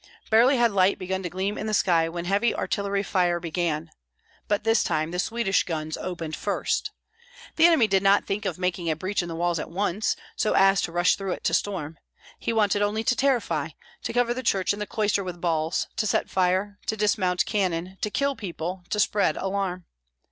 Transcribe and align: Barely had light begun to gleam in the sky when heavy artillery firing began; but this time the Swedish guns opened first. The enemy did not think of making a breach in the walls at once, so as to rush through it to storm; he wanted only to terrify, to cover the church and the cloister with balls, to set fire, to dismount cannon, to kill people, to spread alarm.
Barely 0.31 0.57
had 0.57 0.71
light 0.71 0.97
begun 0.97 1.21
to 1.21 1.29
gleam 1.29 1.59
in 1.59 1.67
the 1.67 1.75
sky 1.75 2.09
when 2.09 2.25
heavy 2.25 2.55
artillery 2.55 3.03
firing 3.03 3.39
began; 3.39 3.91
but 4.47 4.63
this 4.63 4.83
time 4.83 5.11
the 5.11 5.19
Swedish 5.19 5.61
guns 5.63 5.95
opened 5.95 6.35
first. 6.35 6.89
The 7.55 7.67
enemy 7.67 7.85
did 7.87 8.01
not 8.01 8.25
think 8.25 8.45
of 8.45 8.57
making 8.57 8.89
a 8.89 8.95
breach 8.95 9.21
in 9.21 9.29
the 9.29 9.35
walls 9.35 9.59
at 9.59 9.69
once, 9.69 10.15
so 10.35 10.53
as 10.55 10.81
to 10.81 10.91
rush 10.91 11.17
through 11.17 11.33
it 11.33 11.43
to 11.43 11.53
storm; 11.53 11.99
he 12.39 12.51
wanted 12.51 12.81
only 12.81 13.03
to 13.03 13.15
terrify, 13.15 13.69
to 14.01 14.11
cover 14.11 14.33
the 14.33 14.41
church 14.41 14.73
and 14.73 14.81
the 14.81 14.87
cloister 14.87 15.23
with 15.23 15.39
balls, 15.39 15.85
to 15.97 16.07
set 16.07 16.31
fire, 16.31 16.79
to 16.87 16.97
dismount 16.97 17.45
cannon, 17.45 17.99
to 18.01 18.09
kill 18.09 18.35
people, 18.35 18.83
to 18.89 18.99
spread 18.99 19.37
alarm. 19.37 19.85